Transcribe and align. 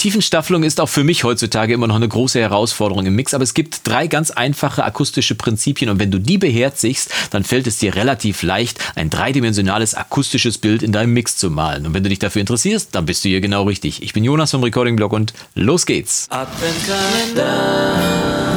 Tiefenstaffelung 0.00 0.62
ist 0.62 0.80
auch 0.80 0.88
für 0.88 1.04
mich 1.04 1.24
heutzutage 1.24 1.74
immer 1.74 1.86
noch 1.86 1.96
eine 1.96 2.08
große 2.08 2.40
Herausforderung 2.40 3.04
im 3.04 3.14
Mix, 3.14 3.34
aber 3.34 3.44
es 3.44 3.52
gibt 3.52 3.86
drei 3.86 4.06
ganz 4.06 4.30
einfache 4.30 4.82
akustische 4.82 5.34
Prinzipien 5.34 5.90
und 5.90 5.98
wenn 5.98 6.10
du 6.10 6.18
die 6.18 6.38
beherzigst, 6.38 7.12
dann 7.32 7.44
fällt 7.44 7.66
es 7.66 7.76
dir 7.76 7.94
relativ 7.94 8.42
leicht, 8.42 8.78
ein 8.94 9.10
dreidimensionales 9.10 9.94
akustisches 9.94 10.56
Bild 10.56 10.82
in 10.82 10.92
deinem 10.92 11.12
Mix 11.12 11.36
zu 11.36 11.50
malen. 11.50 11.84
Und 11.84 11.92
wenn 11.92 12.02
du 12.02 12.08
dich 12.08 12.18
dafür 12.18 12.40
interessierst, 12.40 12.94
dann 12.94 13.04
bist 13.04 13.26
du 13.26 13.28
hier 13.28 13.42
genau 13.42 13.64
richtig. 13.64 14.02
Ich 14.02 14.14
bin 14.14 14.24
Jonas 14.24 14.52
vom 14.52 14.62
Recording 14.62 14.96
Blog 14.96 15.12
und 15.12 15.34
los 15.54 15.84
geht's. 15.84 16.28
Adventskalender. 16.30 18.49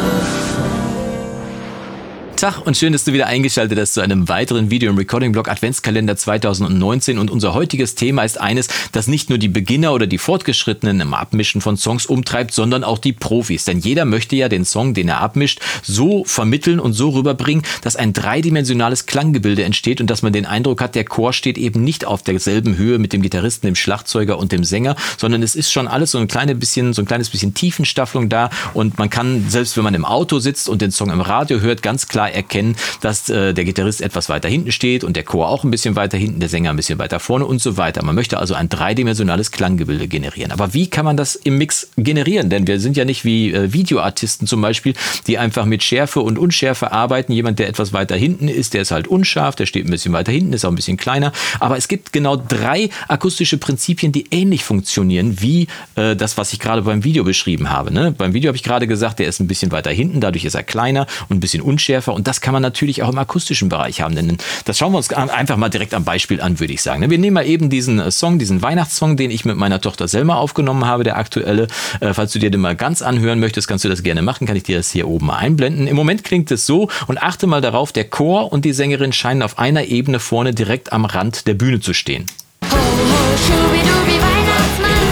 Tag 2.43 2.67
und 2.67 2.75
schön, 2.75 2.91
dass 2.91 3.05
du 3.05 3.13
wieder 3.13 3.27
eingeschaltet 3.27 3.79
hast 3.79 3.93
zu 3.93 4.01
einem 4.01 4.27
weiteren 4.27 4.69
Video 4.69 4.89
im 4.89 4.97
Recording 4.97 5.31
Blog 5.31 5.47
Adventskalender 5.47 6.17
2019 6.17 7.17
und 7.17 7.31
unser 7.31 7.53
heutiges 7.53 7.95
Thema 7.95 8.23
ist 8.23 8.37
eines, 8.37 8.67
das 8.91 9.07
nicht 9.07 9.29
nur 9.29 9.37
die 9.37 9.47
Beginner 9.47 9.93
oder 9.93 10.07
die 10.07 10.17
Fortgeschrittenen 10.17 10.99
im 10.99 11.13
Abmischen 11.13 11.61
von 11.61 11.77
Songs 11.77 12.05
umtreibt, 12.05 12.53
sondern 12.53 12.83
auch 12.83 12.97
die 12.97 13.13
Profis. 13.13 13.63
Denn 13.63 13.79
jeder 13.79 14.03
möchte 14.03 14.35
ja 14.35 14.49
den 14.49 14.65
Song, 14.65 14.93
den 14.93 15.07
er 15.07 15.21
abmischt, 15.21 15.61
so 15.83 16.25
vermitteln 16.25 16.81
und 16.81 16.91
so 16.91 17.11
rüberbringen, 17.11 17.63
dass 17.81 17.95
ein 17.95 18.11
dreidimensionales 18.11 19.05
Klanggebilde 19.05 19.63
entsteht 19.63 20.01
und 20.01 20.09
dass 20.09 20.21
man 20.21 20.33
den 20.33 20.45
Eindruck 20.45 20.81
hat, 20.81 20.95
der 20.95 21.05
Chor 21.05 21.31
steht 21.31 21.57
eben 21.57 21.85
nicht 21.85 22.03
auf 22.03 22.23
derselben 22.23 22.75
Höhe 22.75 22.99
mit 22.99 23.13
dem 23.13 23.21
Gitarristen, 23.21 23.67
dem 23.67 23.75
Schlagzeuger 23.75 24.37
und 24.37 24.51
dem 24.51 24.65
Sänger, 24.65 24.97
sondern 25.17 25.43
es 25.43 25.55
ist 25.55 25.71
schon 25.71 25.87
alles 25.87 26.11
so 26.11 26.17
ein 26.17 26.27
kleines 26.27 26.59
bisschen, 26.59 26.91
so 26.91 27.03
ein 27.03 27.05
kleines 27.05 27.29
bisschen 27.29 27.53
Tiefenstaffelung 27.53 28.27
da 28.27 28.49
und 28.73 28.97
man 28.97 29.09
kann, 29.09 29.45
selbst 29.47 29.77
wenn 29.77 29.85
man 29.85 29.93
im 29.93 30.03
Auto 30.03 30.39
sitzt 30.39 30.67
und 30.67 30.81
den 30.81 30.91
Song 30.91 31.09
im 31.09 31.21
Radio 31.21 31.61
hört, 31.61 31.81
ganz 31.81 32.09
klar 32.09 32.32
erkennen, 32.33 32.75
dass 33.01 33.29
äh, 33.29 33.53
der 33.53 33.65
Gitarrist 33.65 34.01
etwas 34.01 34.29
weiter 34.29 34.49
hinten 34.49 34.71
steht 34.71 35.03
und 35.03 35.15
der 35.15 35.23
Chor 35.23 35.49
auch 35.49 35.63
ein 35.63 35.71
bisschen 35.71 35.95
weiter 35.95 36.17
hinten, 36.17 36.39
der 36.39 36.49
Sänger 36.49 36.71
ein 36.71 36.75
bisschen 36.75 36.99
weiter 36.99 37.19
vorne 37.19 37.45
und 37.45 37.61
so 37.61 37.77
weiter. 37.77 38.03
Man 38.03 38.15
möchte 38.15 38.37
also 38.37 38.53
ein 38.53 38.69
dreidimensionales 38.69 39.51
Klanggebilde 39.51 40.07
generieren. 40.07 40.51
Aber 40.51 40.73
wie 40.73 40.89
kann 40.89 41.05
man 41.05 41.17
das 41.17 41.35
im 41.35 41.57
Mix 41.57 41.89
generieren? 41.97 42.49
Denn 42.49 42.67
wir 42.67 42.79
sind 42.79 42.97
ja 42.97 43.05
nicht 43.05 43.25
wie 43.25 43.51
äh, 43.51 43.73
Videoartisten 43.73 44.47
zum 44.47 44.61
Beispiel, 44.61 44.93
die 45.27 45.37
einfach 45.37 45.65
mit 45.65 45.83
Schärfe 45.83 46.21
und 46.21 46.37
Unschärfe 46.37 46.91
arbeiten. 46.91 47.33
Jemand, 47.33 47.59
der 47.59 47.67
etwas 47.67 47.93
weiter 47.93 48.15
hinten 48.15 48.47
ist, 48.47 48.73
der 48.73 48.81
ist 48.81 48.91
halt 48.91 49.07
unscharf, 49.07 49.55
der 49.55 49.65
steht 49.65 49.85
ein 49.85 49.91
bisschen 49.91 50.13
weiter 50.13 50.31
hinten, 50.31 50.53
ist 50.53 50.65
auch 50.65 50.69
ein 50.69 50.75
bisschen 50.75 50.97
kleiner. 50.97 51.31
Aber 51.59 51.77
es 51.77 51.87
gibt 51.87 52.13
genau 52.13 52.35
drei 52.35 52.89
akustische 53.07 53.57
Prinzipien, 53.57 54.11
die 54.11 54.25
ähnlich 54.31 54.63
funktionieren 54.63 55.41
wie 55.41 55.67
äh, 55.95 56.15
das, 56.15 56.37
was 56.37 56.53
ich 56.53 56.59
gerade 56.59 56.81
beim 56.81 57.03
Video 57.03 57.23
beschrieben 57.23 57.69
habe. 57.69 57.93
Ne? 57.93 58.11
Beim 58.11 58.33
Video 58.33 58.49
habe 58.49 58.57
ich 58.57 58.63
gerade 58.63 58.87
gesagt, 58.87 59.19
der 59.19 59.27
ist 59.27 59.39
ein 59.39 59.47
bisschen 59.47 59.71
weiter 59.71 59.91
hinten, 59.91 60.21
dadurch 60.21 60.45
ist 60.45 60.55
er 60.55 60.63
kleiner 60.63 61.07
und 61.29 61.37
ein 61.37 61.39
bisschen 61.39 61.61
unschärfer 61.61 62.13
und 62.13 62.22
und 62.23 62.27
das 62.29 62.39
kann 62.39 62.53
man 62.53 62.61
natürlich 62.61 63.03
auch 63.03 63.09
im 63.09 63.17
akustischen 63.17 63.67
Bereich 63.67 63.99
haben. 63.99 64.15
Denn 64.15 64.37
das 64.63 64.77
schauen 64.77 64.93
wir 64.93 64.97
uns 64.97 65.11
einfach 65.11 65.57
mal 65.57 65.67
direkt 65.67 65.93
am 65.93 66.05
Beispiel 66.05 66.39
an, 66.39 66.57
würde 66.61 66.71
ich 66.71 66.81
sagen. 66.81 67.09
Wir 67.09 67.17
nehmen 67.17 67.33
mal 67.33 67.45
eben 67.45 67.69
diesen 67.69 67.99
äh, 67.99 68.11
Song, 68.11 68.39
diesen 68.39 68.61
Weihnachtssong, 68.61 69.17
den 69.17 69.29
ich 69.29 69.43
mit 69.43 69.57
meiner 69.57 69.81
Tochter 69.81 70.07
Selma 70.07 70.35
aufgenommen 70.35 70.85
habe, 70.85 71.03
der 71.03 71.17
aktuelle. 71.17 71.67
Äh, 71.99 72.13
falls 72.13 72.31
du 72.31 72.39
dir 72.39 72.49
den 72.49 72.61
mal 72.61 72.77
ganz 72.77 73.01
anhören 73.01 73.41
möchtest, 73.41 73.67
kannst 73.67 73.83
du 73.83 73.89
das 73.89 74.03
gerne 74.03 74.21
machen. 74.21 74.47
Kann 74.47 74.55
ich 74.55 74.63
dir 74.63 74.77
das 74.77 74.89
hier 74.89 75.09
oben 75.09 75.25
mal 75.25 75.35
einblenden. 75.35 75.85
Im 75.85 75.97
Moment 75.97 76.23
klingt 76.23 76.49
es 76.49 76.65
so 76.65 76.87
und 77.07 77.21
achte 77.21 77.45
mal 77.45 77.59
darauf, 77.59 77.91
der 77.91 78.05
Chor 78.05 78.53
und 78.53 78.63
die 78.63 78.71
Sängerin 78.71 79.11
scheinen 79.11 79.41
auf 79.41 79.59
einer 79.59 79.83
Ebene 79.83 80.19
vorne 80.21 80.53
direkt 80.53 80.93
am 80.93 81.03
Rand 81.03 81.45
der 81.45 81.55
Bühne 81.55 81.81
zu 81.81 81.93
stehen. 81.93 82.25
Ho, 82.63 82.77
ho, 82.77 83.37
schubidubi, 83.37 84.15
Weihnachtsmann, 84.15 85.07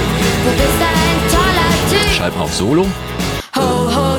du 0.45 0.52
bist 0.52 0.80
ein 0.80 1.20
toller 1.30 1.89
Typ. 1.89 2.14
Schreib 2.16 2.38
mal 2.38 2.44
auf 2.44 2.54
Solo. 2.54 2.86
Ho, 3.58 3.62
ho, 3.62 4.11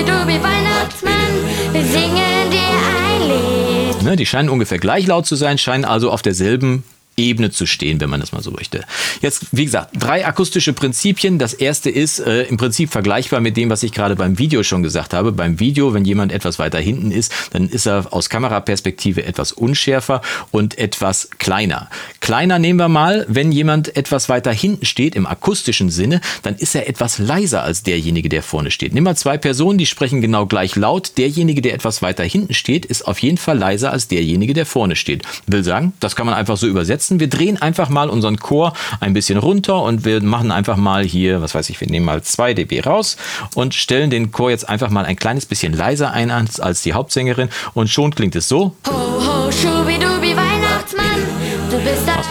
schubidubi, 0.00 0.42
Weihnachtsmann, 0.42 1.72
wir 1.72 1.84
singen 1.84 2.50
dir 2.50 2.70
ein 3.08 3.28
Lied. 3.28 4.02
Ne, 4.02 4.16
die 4.16 4.26
scheinen 4.26 4.48
ungefähr 4.48 4.78
gleich 4.78 5.06
laut 5.06 5.26
zu 5.26 5.36
sein, 5.36 5.58
scheinen 5.58 5.84
also 5.84 6.10
auf 6.10 6.22
derselben 6.22 6.84
Ebene 7.16 7.50
zu 7.50 7.66
stehen, 7.66 8.00
wenn 8.00 8.08
man 8.08 8.20
das 8.20 8.32
mal 8.32 8.42
so 8.42 8.50
möchte. 8.50 8.82
Jetzt, 9.20 9.46
wie 9.52 9.64
gesagt, 9.64 9.90
drei 9.92 10.26
akustische 10.26 10.72
Prinzipien. 10.72 11.38
Das 11.38 11.52
erste 11.52 11.90
ist 11.90 12.20
äh, 12.20 12.44
im 12.44 12.56
Prinzip 12.56 12.90
vergleichbar 12.90 13.40
mit 13.40 13.56
dem, 13.56 13.68
was 13.68 13.82
ich 13.82 13.92
gerade 13.92 14.16
beim 14.16 14.38
Video 14.38 14.62
schon 14.62 14.82
gesagt 14.82 15.12
habe. 15.12 15.32
Beim 15.32 15.60
Video, 15.60 15.92
wenn 15.92 16.04
jemand 16.04 16.32
etwas 16.32 16.58
weiter 16.58 16.78
hinten 16.78 17.10
ist, 17.10 17.32
dann 17.52 17.68
ist 17.68 17.86
er 17.86 18.12
aus 18.12 18.30
Kameraperspektive 18.30 19.24
etwas 19.24 19.52
unschärfer 19.52 20.22
und 20.50 20.78
etwas 20.78 21.28
kleiner. 21.38 21.90
Kleiner 22.30 22.60
nehmen 22.60 22.78
wir 22.78 22.88
mal, 22.88 23.26
wenn 23.28 23.50
jemand 23.50 23.96
etwas 23.96 24.28
weiter 24.28 24.52
hinten 24.52 24.86
steht, 24.86 25.16
im 25.16 25.26
akustischen 25.26 25.90
Sinne, 25.90 26.20
dann 26.42 26.54
ist 26.54 26.76
er 26.76 26.88
etwas 26.88 27.18
leiser 27.18 27.64
als 27.64 27.82
derjenige, 27.82 28.28
der 28.28 28.44
vorne 28.44 28.70
steht. 28.70 28.94
Nimm 28.94 29.02
mal 29.02 29.16
zwei 29.16 29.36
Personen, 29.36 29.78
die 29.78 29.86
sprechen 29.86 30.20
genau 30.20 30.46
gleich 30.46 30.76
laut. 30.76 31.18
Derjenige, 31.18 31.60
der 31.60 31.74
etwas 31.74 32.02
weiter 32.02 32.22
hinten 32.22 32.54
steht, 32.54 32.86
ist 32.86 33.02
auf 33.02 33.18
jeden 33.18 33.36
Fall 33.36 33.58
leiser 33.58 33.90
als 33.90 34.06
derjenige, 34.06 34.54
der 34.54 34.64
vorne 34.64 34.94
steht. 34.94 35.24
Will 35.48 35.64
sagen, 35.64 35.92
das 35.98 36.14
kann 36.14 36.24
man 36.24 36.36
einfach 36.36 36.56
so 36.56 36.68
übersetzen 36.68 37.00
setzen. 37.00 37.20
Wir 37.20 37.28
drehen 37.28 37.60
einfach 37.60 37.88
mal 37.88 38.08
unseren 38.08 38.38
Chor 38.38 38.74
ein 39.00 39.12
bisschen 39.12 39.38
runter 39.38 39.82
und 39.82 40.04
wir 40.04 40.22
machen 40.22 40.52
einfach 40.52 40.76
mal 40.76 41.04
hier, 41.04 41.42
was 41.42 41.54
weiß 41.54 41.70
ich, 41.70 41.80
wir 41.80 41.88
nehmen 41.88 42.06
mal 42.06 42.22
2 42.22 42.54
dB 42.54 42.80
raus 42.80 43.16
und 43.54 43.74
stellen 43.74 44.10
den 44.10 44.30
Chor 44.30 44.50
jetzt 44.50 44.68
einfach 44.68 44.90
mal 44.90 45.04
ein 45.04 45.16
kleines 45.16 45.46
bisschen 45.46 45.72
leiser 45.72 46.12
ein 46.12 46.30
als, 46.30 46.60
als 46.60 46.82
die 46.82 46.92
Hauptsängerin 46.92 47.48
und 47.74 47.88
schon 47.88 48.14
klingt 48.14 48.36
es 48.36 48.48
so. 48.48 48.76
Ho, 48.86 48.92
ho, 48.92 49.79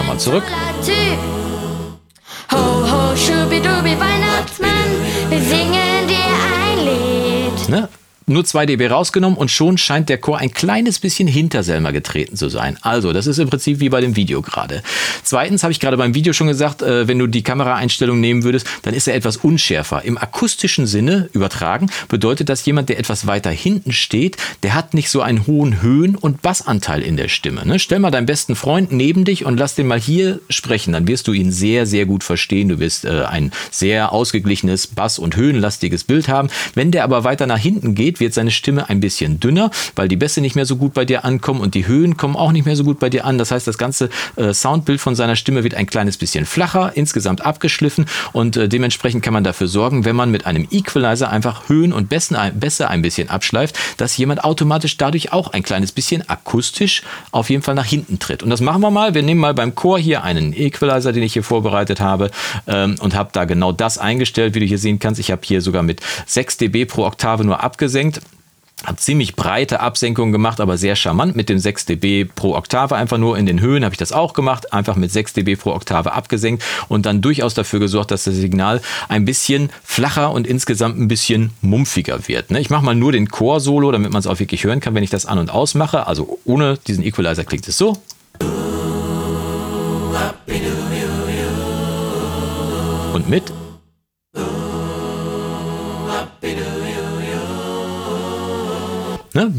nochmal 0.10 0.20
zurück. 0.20 0.44
Ho, 2.52 2.58
ho, 2.58 3.16
schubidubi, 3.16 3.96
Weihnachtsmann, 4.00 4.90
wir 5.30 5.42
singen 5.42 5.79
nur 8.30 8.46
2 8.46 8.66
dB 8.68 8.88
rausgenommen 8.88 9.38
und 9.38 9.52
schon 9.52 9.78
scheint 9.78 10.10
der 10.10 10.18
Chor 10.18 10.38
ein 10.38 10.52
kleines 10.52 11.00
bisschen 11.00 11.28
hinter 11.28 11.64
Selma 11.64 11.92
getreten 11.92 12.36
zu 12.36 12.50
sein. 12.50 12.78
Also, 12.82 13.14
das 13.14 13.28
ist 13.28 13.40
im 13.40 13.50
Prinzip 13.50 13.80
wie 13.80 13.90
bei 13.90 14.02
dem 14.02 14.16
Video 14.16 14.42
gerade. 14.42 14.82
Zweitens 15.24 15.64
habe 15.64 15.72
ich 15.72 15.80
gerade 15.80 15.98
beim 15.98 16.16
Video 16.16 16.34
schon 16.34 16.48
gesagt, 16.48 16.82
äh, 16.82 17.08
wenn 17.08 17.20
du 17.20 17.28
die 17.28 17.44
Kameraeinstellung 17.44 18.20
nehmen 18.20 18.44
würdest, 18.44 18.68
dann 18.84 18.94
ist 18.94 19.08
er 19.08 19.16
etwas 19.16 19.38
unschärfer. 19.38 20.04
Im 20.04 20.18
akustischen 20.18 20.88
Sinne 20.88 21.30
übertragen 21.34 21.90
bedeutet 22.08 22.50
das 22.50 22.66
jemand, 22.66 22.90
der 22.90 23.00
etwas 23.00 23.28
weiter 23.28 23.52
hinten 23.52 23.92
steht, 23.92 24.38
der 24.64 24.74
hat 24.74 24.94
nicht 24.94 25.10
so 25.10 25.22
einen 25.22 25.48
hohen 25.48 25.82
Höhen- 25.82 26.16
und 26.16 26.42
Bassanteil 26.42 27.02
in 27.02 27.18
der 27.18 27.28
Stimme. 27.28 27.66
Ne? 27.66 27.80
Stell 27.80 28.00
mal 28.00 28.12
deinen 28.12 28.26
besten 28.26 28.56
Freund 28.56 28.92
neben 28.92 29.26
dich 29.26 29.46
und 29.46 29.58
lass 29.58 29.76
den 29.76 29.88
mal 29.88 30.00
hier 30.00 30.40
sprechen, 30.50 30.94
dann 30.94 31.08
wirst 31.08 31.28
du 31.28 31.34
ihn 31.34 31.52
sehr, 31.52 31.86
sehr 31.86 32.06
gut 32.06 32.24
verstehen. 32.24 32.70
Du 32.70 32.80
wirst 32.80 33.06
äh, 33.06 33.24
ein 33.24 33.52
sehr 33.72 34.12
ausgeglichenes 34.12 34.88
Bass- 34.88 35.20
und 35.20 35.36
höhenlastiges 35.36 36.04
Bild 36.04 36.28
haben. 36.28 36.50
Wenn 36.76 36.92
der 36.92 37.04
aber 37.04 37.24
weiter 37.24 37.48
nach 37.48 37.58
hinten 37.58 37.96
geht, 37.96 38.19
wird 38.20 38.34
seine 38.34 38.52
Stimme 38.52 38.90
ein 38.90 39.00
bisschen 39.00 39.40
dünner, 39.40 39.72
weil 39.96 40.08
die 40.08 40.16
Bässe 40.16 40.42
nicht 40.42 40.56
mehr 40.56 40.66
so 40.66 40.76
gut 40.76 40.94
bei 40.94 41.06
dir 41.06 41.26
ankommen 41.26 41.62
und 41.62 41.76
die 41.76 41.88
Höhen 41.88 42.18
kommen 42.18 42.36
auch 42.36 42.52
nicht 42.52 42.66
mehr 42.66 42.76
so 42.76 42.84
gut 42.84 43.00
bei 43.00 43.10
dir 43.10 43.26
an. 43.26 43.38
Das 43.38 43.52
heißt, 43.52 43.68
das 43.68 43.78
ganze 43.78 44.10
äh, 44.36 44.54
Soundbild 44.54 45.02
von 45.02 45.16
seiner 45.16 45.36
Stimme 45.36 45.64
wird 45.64 45.76
ein 45.76 45.88
kleines 45.88 46.18
bisschen 46.18 46.46
flacher, 46.46 46.92
insgesamt 46.96 47.46
abgeschliffen 47.46 48.06
und 48.34 48.58
äh, 48.58 48.68
dementsprechend 48.68 49.24
kann 49.24 49.34
man 49.34 49.44
dafür 49.44 49.68
sorgen, 49.68 50.06
wenn 50.06 50.16
man 50.16 50.32
mit 50.32 50.46
einem 50.46 50.68
Equalizer 50.72 51.30
einfach 51.30 51.70
Höhen 51.70 51.94
und 51.94 52.10
Bässe 52.10 52.90
ein 52.90 53.02
bisschen 53.02 53.30
abschleift, 53.30 53.78
dass 53.98 54.18
jemand 54.18 54.44
automatisch 54.44 54.98
dadurch 54.98 55.32
auch 55.32 55.54
ein 55.54 55.64
kleines 55.64 55.92
bisschen 55.92 56.28
akustisch 56.30 57.04
auf 57.32 57.50
jeden 57.50 57.64
Fall 57.64 57.76
nach 57.76 57.86
hinten 57.86 58.20
tritt. 58.20 58.44
Und 58.44 58.50
das 58.50 58.62
machen 58.62 58.82
wir 58.82 58.92
mal. 58.92 59.14
Wir 59.14 59.24
nehmen 59.24 59.42
mal 59.42 59.54
beim 59.54 59.76
Chor 59.76 60.00
hier 60.00 60.24
einen 60.24 60.54
Equalizer, 60.54 61.12
den 61.12 61.24
ich 61.24 61.34
hier 61.34 61.44
vorbereitet 61.44 62.00
habe 62.00 62.32
ähm, 62.68 62.96
und 63.00 63.16
habe 63.16 63.30
da 63.34 63.46
genau 63.46 63.72
das 63.72 63.98
eingestellt, 63.98 64.56
wie 64.56 64.60
du 64.60 64.66
hier 64.66 64.78
sehen 64.78 65.00
kannst. 65.00 65.20
Ich 65.20 65.32
habe 65.32 65.42
hier 65.44 65.62
sogar 65.62 65.84
mit 65.84 66.02
6 66.26 66.58
dB 66.58 66.86
pro 66.86 67.06
Oktave 67.06 67.44
nur 67.44 67.64
abgesenkt 67.64 68.09
habe 68.86 68.98
ziemlich 68.98 69.36
breite 69.36 69.82
Absenkungen 69.82 70.32
gemacht, 70.32 70.62
aber 70.62 70.78
sehr 70.78 70.96
charmant 70.96 71.36
mit 71.36 71.50
dem 71.50 71.60
6 71.60 71.86
dB 71.86 72.26
pro 72.26 72.56
Oktave. 72.56 72.96
Einfach 72.96 73.18
nur 73.18 73.38
in 73.38 73.46
den 73.46 73.60
Höhen 73.60 73.84
habe 73.84 73.94
ich 73.94 73.98
das 73.98 74.12
auch 74.12 74.34
gemacht, 74.34 74.72
einfach 74.72 74.96
mit 74.96 75.12
6 75.12 75.34
dB 75.34 75.58
pro 75.58 75.72
Oktave 75.72 76.14
abgesenkt 76.14 76.64
und 76.88 77.06
dann 77.06 77.22
durchaus 77.22 77.54
dafür 77.54 77.80
gesorgt, 77.80 78.12
dass 78.12 78.24
das 78.24 78.36
Signal 78.36 78.82
ein 79.10 79.26
bisschen 79.26 79.70
flacher 79.84 80.32
und 80.32 80.48
insgesamt 80.48 80.98
ein 80.98 81.08
bisschen 81.08 81.52
mumpfiger 81.62 82.28
wird. 82.28 82.52
Ne? 82.52 82.60
Ich 82.62 82.70
mache 82.70 82.86
mal 82.86 82.96
nur 82.96 83.12
den 83.12 83.28
Chor-Solo, 83.28 83.92
damit 83.92 84.12
man 84.12 84.20
es 84.22 84.28
auch 84.28 84.40
wirklich 84.40 84.64
hören 84.64 84.80
kann, 84.80 84.96
wenn 84.96 85.04
ich 85.04 85.10
das 85.10 85.26
an- 85.26 85.40
und 85.40 85.50
ausmache. 85.50 86.08
Also 86.08 86.40
ohne 86.46 86.78
diesen 86.88 87.04
Equalizer 87.04 87.44
klingt 87.44 87.68
es 87.68 87.78
so. 87.78 87.98
Und 93.14 93.30
mit 93.30 93.52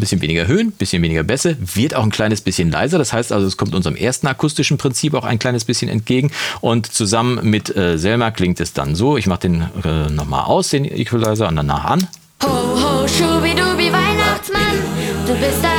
Ein 0.01 0.09
bisschen 0.09 0.23
weniger 0.23 0.47
Höhen, 0.47 0.69
ein 0.69 0.73
bisschen 0.73 1.03
weniger 1.03 1.23
Bässe, 1.25 1.59
wird 1.61 1.95
auch 1.95 2.03
ein 2.03 2.11
kleines 2.11 2.41
bisschen 2.41 2.71
leiser. 2.71 2.97
Das 2.97 3.13
heißt 3.13 3.33
also, 3.33 3.47
es 3.47 3.59
kommt 3.59 3.75
unserem 3.75 3.97
ersten 3.97 4.29
akustischen 4.29 4.79
Prinzip 4.79 5.13
auch 5.13 5.25
ein 5.25 5.39
kleines 5.39 5.67
bisschen 5.67 5.91
entgegen. 5.91 6.31
Und 6.63 6.87
zusammen 6.87 7.39
mit 7.43 7.77
äh, 7.77 7.99
Selma 7.99 8.31
klingt 8.31 8.61
es 8.61 8.73
dann 8.73 8.95
so. 8.95 9.19
Ich 9.19 9.27
mache 9.27 9.41
den 9.41 9.67
äh, 9.85 10.09
nochmal 10.11 10.45
aus, 10.45 10.71
den 10.71 10.87
Equalizer, 10.87 11.49
und 11.49 11.57
danach 11.57 11.85
an. 11.85 12.09
Ho, 12.43 12.49
ho, 12.49 13.07
schubidubi, 13.07 13.93
Weihnachtsmann, 13.93 14.79
du 15.27 15.35
bist 15.35 15.70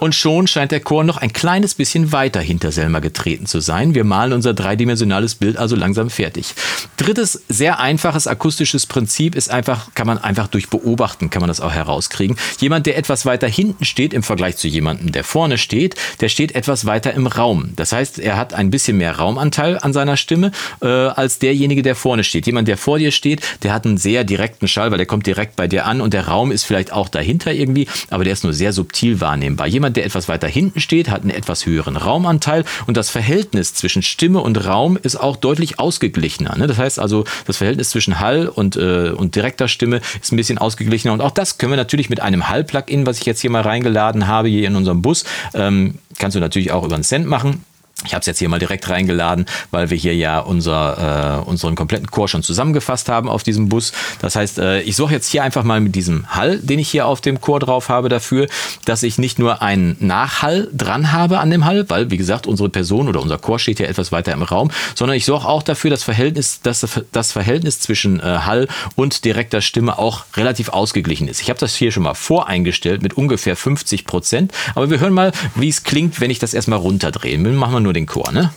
Und 0.00 0.14
schon 0.14 0.46
scheint 0.46 0.72
der 0.72 0.80
Chor 0.80 1.04
noch 1.04 1.18
ein 1.18 1.32
kleines 1.32 1.74
bisschen 1.74 2.10
weiter 2.10 2.40
hinter 2.40 2.72
Selma 2.72 3.00
getreten 3.00 3.44
zu 3.44 3.60
sein. 3.60 3.94
Wir 3.94 4.04
malen 4.04 4.32
unser 4.32 4.54
dreidimensionales 4.54 5.34
Bild 5.34 5.58
also 5.58 5.76
langsam 5.76 6.08
fertig. 6.08 6.54
Drittes, 6.96 7.42
sehr 7.48 7.80
einfaches 7.80 8.26
akustisches 8.26 8.86
Prinzip 8.86 9.34
ist 9.34 9.50
einfach, 9.50 9.94
kann 9.94 10.06
man 10.06 10.16
einfach 10.16 10.48
durch 10.48 10.70
Beobachten, 10.70 11.28
kann 11.28 11.40
man 11.40 11.48
das 11.48 11.60
auch 11.60 11.72
herauskriegen. 11.72 12.36
Jemand, 12.60 12.86
der 12.86 12.96
etwas 12.96 13.26
weiter 13.26 13.46
hinten 13.46 13.84
steht 13.84 14.14
im 14.14 14.22
Vergleich 14.22 14.56
zu 14.56 14.68
jemandem, 14.68 15.12
der 15.12 15.22
vorne 15.22 15.58
steht, 15.58 15.96
der 16.22 16.30
steht 16.30 16.54
etwas 16.54 16.86
weiter 16.86 17.12
im 17.12 17.26
Raum. 17.26 17.74
Das 17.76 17.92
heißt, 17.92 18.18
er 18.18 18.38
hat 18.38 18.54
ein 18.54 18.70
bisschen 18.70 18.96
mehr 18.96 19.18
Raumanteil 19.18 19.78
an 19.78 19.92
seiner 19.92 20.16
Stimme 20.16 20.50
äh, 20.80 20.86
als 20.86 21.40
derjenige, 21.40 21.82
der 21.82 21.94
vorne 21.94 22.24
steht. 22.24 22.46
Jemand, 22.46 22.68
der 22.68 22.78
vor 22.78 22.98
dir 22.98 23.10
steht, 23.10 23.42
der 23.62 23.74
hat 23.74 23.84
einen 23.84 23.98
sehr 23.98 24.24
direkten 24.24 24.66
Schall, 24.66 24.90
weil 24.92 24.98
der 24.98 25.06
kommt 25.06 25.26
direkt 25.26 25.56
bei 25.56 25.66
dir 25.66 25.84
an 25.84 26.00
und 26.00 26.14
der 26.14 26.26
Raum 26.26 26.52
ist 26.52 26.64
vielleicht 26.64 26.90
auch 26.90 27.10
dahinter 27.10 27.52
irgendwie, 27.52 27.86
aber 28.08 28.24
der 28.24 28.32
ist 28.32 28.44
nur 28.44 28.54
sehr 28.54 28.72
subtil 28.72 29.20
wahrnehmbar. 29.20 29.66
Jemand, 29.66 29.89
der 29.96 30.04
etwas 30.04 30.28
weiter 30.28 30.48
hinten 30.48 30.80
steht, 30.80 31.10
hat 31.10 31.22
einen 31.22 31.30
etwas 31.30 31.66
höheren 31.66 31.96
Raumanteil 31.96 32.64
und 32.86 32.96
das 32.96 33.10
Verhältnis 33.10 33.74
zwischen 33.74 34.02
Stimme 34.02 34.40
und 34.40 34.64
Raum 34.64 34.98
ist 35.00 35.16
auch 35.16 35.36
deutlich 35.36 35.78
ausgeglichener. 35.78 36.56
Ne? 36.56 36.66
Das 36.66 36.78
heißt 36.78 36.98
also, 36.98 37.24
das 37.46 37.58
Verhältnis 37.58 37.90
zwischen 37.90 38.20
Hall 38.20 38.48
und, 38.48 38.76
äh, 38.76 39.10
und 39.10 39.34
direkter 39.34 39.68
Stimme 39.68 40.00
ist 40.20 40.32
ein 40.32 40.36
bisschen 40.36 40.58
ausgeglichener 40.58 41.12
und 41.12 41.20
auch 41.20 41.30
das 41.30 41.58
können 41.58 41.72
wir 41.72 41.76
natürlich 41.76 42.10
mit 42.10 42.20
einem 42.20 42.48
Hall-Plugin, 42.48 43.06
was 43.06 43.18
ich 43.18 43.26
jetzt 43.26 43.40
hier 43.40 43.50
mal 43.50 43.62
reingeladen 43.62 44.26
habe, 44.26 44.48
hier 44.48 44.66
in 44.66 44.76
unserem 44.76 45.02
Bus, 45.02 45.24
ähm, 45.54 45.98
kannst 46.18 46.36
du 46.36 46.40
natürlich 46.40 46.72
auch 46.72 46.84
über 46.84 46.94
einen 46.94 47.04
Cent 47.04 47.26
machen. 47.26 47.64
Ich 48.06 48.14
habe 48.14 48.20
es 48.20 48.26
jetzt 48.26 48.38
hier 48.38 48.48
mal 48.48 48.58
direkt 48.58 48.88
reingeladen, 48.88 49.44
weil 49.70 49.90
wir 49.90 49.96
hier 49.96 50.14
ja 50.14 50.38
unser, 50.38 51.42
äh, 51.44 51.48
unseren 51.48 51.74
kompletten 51.74 52.10
Chor 52.10 52.28
schon 52.28 52.42
zusammengefasst 52.42 53.10
haben 53.10 53.28
auf 53.28 53.42
diesem 53.42 53.68
Bus. 53.68 53.92
Das 54.20 54.36
heißt, 54.36 54.58
äh, 54.58 54.80
ich 54.80 54.96
suche 54.96 55.12
jetzt 55.12 55.28
hier 55.30 55.42
einfach 55.42 55.64
mal 55.64 55.80
mit 55.80 55.94
diesem 55.94 56.34
Hall, 56.34 56.58
den 56.58 56.78
ich 56.78 56.88
hier 56.88 57.06
auf 57.06 57.20
dem 57.20 57.42
Chor 57.42 57.60
drauf 57.60 57.90
habe, 57.90 58.08
dafür, 58.08 58.46
dass 58.86 59.02
ich 59.02 59.18
nicht 59.18 59.38
nur 59.38 59.60
einen 59.60 59.96
Nachhall 60.00 60.68
dran 60.72 61.12
habe 61.12 61.40
an 61.40 61.50
dem 61.50 61.66
Hall, 61.66 61.84
weil, 61.88 62.10
wie 62.10 62.16
gesagt, 62.16 62.46
unsere 62.46 62.70
Person 62.70 63.06
oder 63.06 63.20
unser 63.20 63.36
Chor 63.36 63.58
steht 63.58 63.80
ja 63.80 63.86
etwas 63.86 64.12
weiter 64.12 64.32
im 64.32 64.42
Raum, 64.42 64.70
sondern 64.94 65.16
ich 65.16 65.26
sorge 65.26 65.46
auch 65.46 65.62
dafür, 65.62 65.90
das 65.90 66.02
Verhältnis, 66.02 66.62
dass 66.62 66.86
das 67.12 67.32
Verhältnis 67.32 67.80
zwischen 67.80 68.18
äh, 68.20 68.22
Hall 68.22 68.66
und 68.96 69.26
direkter 69.26 69.60
Stimme 69.60 69.98
auch 69.98 70.24
relativ 70.36 70.70
ausgeglichen 70.70 71.28
ist. 71.28 71.42
Ich 71.42 71.50
habe 71.50 71.60
das 71.60 71.74
hier 71.74 71.92
schon 71.92 72.04
mal 72.04 72.14
voreingestellt 72.14 73.02
mit 73.02 73.14
ungefähr 73.14 73.56
50 73.56 74.06
Prozent, 74.06 74.52
aber 74.74 74.88
wir 74.88 75.00
hören 75.00 75.12
mal, 75.12 75.32
wie 75.54 75.68
es 75.68 75.84
klingt, 75.84 76.20
wenn 76.20 76.30
ich 76.30 76.38
das 76.38 76.54
erstmal 76.54 76.78
runterdrehe. 76.78 77.36
Machen 77.38 77.74
wir 77.74 77.80
nur 77.80 77.89
nur 77.90 77.94
den 77.94 78.06
Chor, 78.06 78.30
ne? 78.30 78.52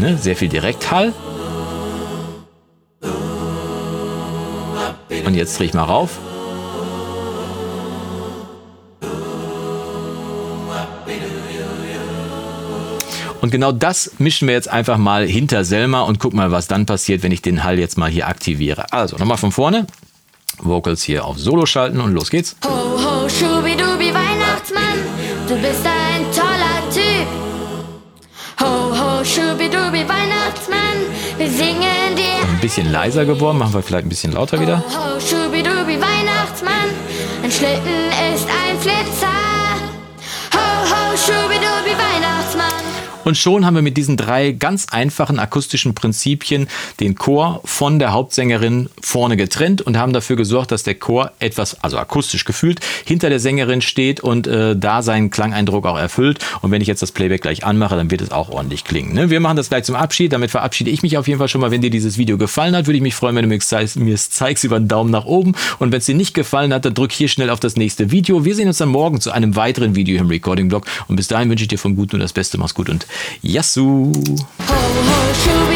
ne? 0.00 0.18
Sehr 0.18 0.34
viel 0.34 0.48
Direkthall. 0.48 1.12
Und 5.24 5.34
jetzt 5.34 5.58
drehe 5.58 5.68
ich 5.68 5.74
mal 5.74 5.84
rauf. 5.84 6.18
Und 13.40 13.52
genau 13.52 13.70
das 13.70 14.10
mischen 14.18 14.48
wir 14.48 14.54
jetzt 14.54 14.68
einfach 14.68 14.98
mal 14.98 15.24
hinter 15.24 15.64
Selma 15.64 16.00
und 16.00 16.18
gucken 16.18 16.38
mal, 16.38 16.50
was 16.50 16.66
dann 16.66 16.86
passiert, 16.86 17.22
wenn 17.22 17.30
ich 17.30 17.42
den 17.42 17.62
Hall 17.62 17.78
jetzt 17.78 17.96
mal 17.96 18.10
hier 18.10 18.26
aktiviere. 18.26 18.92
Also 18.92 19.16
nochmal 19.16 19.36
von 19.36 19.52
vorne. 19.52 19.86
Vocals 20.58 21.04
hier 21.04 21.24
auf 21.24 21.38
Solo 21.38 21.66
schalten 21.66 22.00
und 22.00 22.12
los 22.12 22.30
geht's. 22.30 22.56
Ho, 22.64 22.68
ho, 22.68 23.28
schubidubi, 23.28 24.12
Weihnachtsmann, 24.12 24.98
du 25.46 25.54
bist 25.56 25.86
ein 25.86 25.95
singen 31.56 32.16
dir. 32.16 32.42
Ein 32.48 32.60
bisschen 32.60 32.90
leiser 32.92 33.24
geworden, 33.24 33.58
machen 33.58 33.74
wir 33.74 33.82
vielleicht 33.82 34.06
ein 34.06 34.08
bisschen 34.08 34.32
lauter 34.32 34.60
wieder. 34.60 34.78
Ho, 34.78 35.18
schubidubi, 35.20 35.98
Weihnachtsmann, 36.00 36.90
ein 37.42 37.50
Schlitten 37.50 38.10
ist 38.34 38.46
ein 38.48 38.78
Flitzer. 38.78 39.25
Und 43.26 43.36
schon 43.36 43.66
haben 43.66 43.74
wir 43.74 43.82
mit 43.82 43.96
diesen 43.96 44.16
drei 44.16 44.52
ganz 44.52 44.86
einfachen 44.92 45.40
akustischen 45.40 45.96
Prinzipien 45.96 46.68
den 47.00 47.16
Chor 47.16 47.60
von 47.64 47.98
der 47.98 48.12
Hauptsängerin 48.12 48.88
vorne 49.02 49.36
getrennt 49.36 49.82
und 49.82 49.98
haben 49.98 50.12
dafür 50.12 50.36
gesorgt, 50.36 50.70
dass 50.70 50.84
der 50.84 50.94
Chor 50.94 51.32
etwas, 51.40 51.82
also 51.82 51.98
akustisch 51.98 52.44
gefühlt, 52.44 52.78
hinter 53.04 53.28
der 53.28 53.40
Sängerin 53.40 53.80
steht 53.80 54.20
und 54.20 54.46
äh, 54.46 54.76
da 54.76 55.02
seinen 55.02 55.30
Klangeindruck 55.30 55.86
auch 55.86 55.98
erfüllt. 55.98 56.38
Und 56.62 56.70
wenn 56.70 56.80
ich 56.80 56.86
jetzt 56.86 57.02
das 57.02 57.10
Playback 57.10 57.42
gleich 57.42 57.64
anmache, 57.64 57.96
dann 57.96 58.12
wird 58.12 58.20
es 58.20 58.30
auch 58.30 58.48
ordentlich 58.48 58.84
klingen. 58.84 59.12
Ne? 59.12 59.28
Wir 59.28 59.40
machen 59.40 59.56
das 59.56 59.70
gleich 59.70 59.82
zum 59.82 59.96
Abschied. 59.96 60.32
Damit 60.32 60.52
verabschiede 60.52 60.92
ich 60.92 61.02
mich 61.02 61.18
auf 61.18 61.26
jeden 61.26 61.40
Fall 61.40 61.48
schon 61.48 61.60
mal. 61.60 61.72
Wenn 61.72 61.80
dir 61.80 61.90
dieses 61.90 62.18
Video 62.18 62.38
gefallen 62.38 62.76
hat, 62.76 62.86
würde 62.86 62.98
ich 62.98 63.02
mich 63.02 63.16
freuen, 63.16 63.34
wenn 63.34 63.42
du 63.42 63.48
mir 63.48 64.14
es 64.14 64.30
zeigst 64.30 64.62
über 64.62 64.76
einen 64.76 64.86
Daumen 64.86 65.10
nach 65.10 65.24
oben. 65.24 65.56
Und 65.80 65.90
wenn 65.90 65.98
es 65.98 66.06
dir 66.06 66.14
nicht 66.14 66.32
gefallen 66.32 66.72
hat, 66.72 66.84
dann 66.84 66.94
drück 66.94 67.10
hier 67.10 67.26
schnell 67.26 67.50
auf 67.50 67.58
das 67.58 67.74
nächste 67.74 68.12
Video. 68.12 68.44
Wir 68.44 68.54
sehen 68.54 68.68
uns 68.68 68.78
dann 68.78 68.88
morgen 68.88 69.20
zu 69.20 69.32
einem 69.32 69.56
weiteren 69.56 69.96
Video 69.96 70.20
im 70.20 70.28
Recording-Blog. 70.28 70.86
Und 71.08 71.16
bis 71.16 71.26
dahin 71.26 71.50
wünsche 71.50 71.64
ich 71.64 71.68
dir 71.68 71.78
vom 71.80 71.96
Guten 71.96 72.14
und 72.14 72.20
das 72.20 72.32
Beste. 72.32 72.56
Mach's 72.56 72.74
gut 72.74 72.88
und 72.88 73.04
Yassou! 73.42 74.12
Ho, 74.68 74.74
ho, 75.06 75.75